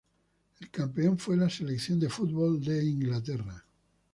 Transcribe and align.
El 0.59 0.71
campeón 0.71 1.19
fue 1.19 1.37
la 1.37 1.47
selección 1.47 1.99
de 1.99 2.09
fútbol 2.09 2.59
de 2.59 2.83
Inglaterra. 2.83 3.63